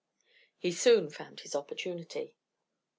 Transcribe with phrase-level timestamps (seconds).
[0.57, 2.35] He soon found his opportunity.